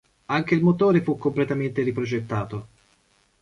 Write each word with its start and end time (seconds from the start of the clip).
Anche 0.25 0.55
il 0.55 0.63
motore 0.63 1.03
fu 1.03 1.15
completamente 1.15 1.83
riprogettato. 1.83 2.67